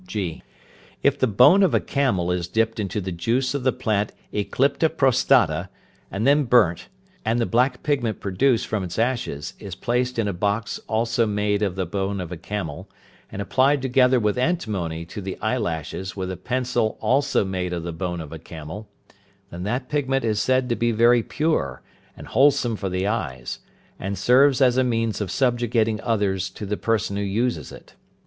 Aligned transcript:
(g). 0.07 0.41
If 1.03 1.19
the 1.19 1.27
bone 1.27 1.61
of 1.61 1.75
a 1.75 1.79
camel 1.79 2.31
is 2.31 2.47
dipped 2.47 2.79
into 2.79 2.99
the 3.01 3.11
juice 3.11 3.53
of 3.53 3.61
the 3.61 3.71
plant 3.71 4.13
eclipta 4.33 4.89
prostata, 4.89 5.69
and 6.09 6.25
then 6.25 6.45
burnt, 6.45 6.87
and 7.23 7.37
the 7.39 7.45
black 7.45 7.83
pigment 7.83 8.19
produced 8.19 8.65
from 8.65 8.83
its 8.83 8.97
ashes 8.97 9.53
is 9.59 9.75
placed 9.75 10.17
in 10.17 10.27
a 10.27 10.33
box 10.33 10.79
also 10.87 11.27
made 11.27 11.61
of 11.61 11.75
the 11.75 11.85
bone 11.85 12.19
of 12.19 12.31
a 12.31 12.37
camel, 12.37 12.89
and 13.31 13.43
applied 13.43 13.79
together 13.83 14.19
with 14.19 14.39
antimony 14.39 15.05
to 15.05 15.21
the 15.21 15.37
eye 15.39 15.57
lashes 15.59 16.15
with 16.15 16.31
a 16.31 16.35
pencil 16.35 16.97
also 16.99 17.45
made 17.45 17.71
of 17.71 17.83
the 17.83 17.93
bone 17.93 18.19
of 18.21 18.31
a 18.33 18.39
camel, 18.39 18.89
then 19.51 19.61
that 19.61 19.87
pigment 19.87 20.25
is 20.25 20.41
said 20.41 20.67
to 20.67 20.75
be 20.75 20.91
very 20.91 21.21
pure, 21.21 21.83
and 22.17 22.25
wholesome 22.29 22.75
for 22.75 22.89
the 22.89 23.05
eyes, 23.05 23.59
and 23.99 24.17
serves 24.17 24.61
as 24.61 24.77
a 24.77 24.83
means 24.83 25.21
of 25.21 25.29
subjugating 25.29 26.01
others 26.01 26.49
to 26.49 26.65
the 26.65 26.75
person 26.75 27.17
who 27.17 27.21
uses 27.21 27.71
it. 27.71 27.93